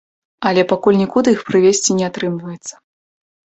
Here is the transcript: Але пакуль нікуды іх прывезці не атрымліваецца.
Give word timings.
Але 0.51 0.63
пакуль 0.71 0.97
нікуды 1.03 1.29
іх 1.37 1.45
прывезці 1.51 1.99
не 2.01 2.11
атрымліваецца. 2.11 2.75